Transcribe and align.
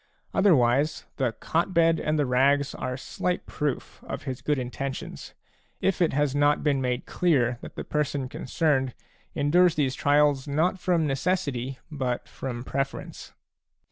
Otherwise, 0.33 1.05
the 1.17 1.31
cot 1.33 1.75
bed 1.75 1.99
and 1.99 2.17
the 2.17 2.25
rags 2.25 2.73
are 2.73 2.97
slight 2.97 3.45
proof 3.45 4.03
of 4.07 4.23
his 4.23 4.41
good 4.41 4.57
intentions, 4.57 5.35
if 5.79 6.01
it 6.01 6.11
has 6.11 6.33
not 6.33 6.63
been 6.63 6.81
made 6.81 7.05
clear 7.05 7.59
that 7.61 7.75
the 7.75 7.83
person 7.83 8.27
concerned 8.27 8.95
endures 9.35 9.75
these 9.75 9.93
trials 9.93 10.47
not 10.47 10.79
from 10.79 11.05
necessity 11.05 11.77
but 11.91 12.27
from 12.27 12.63
preference. 12.63 13.33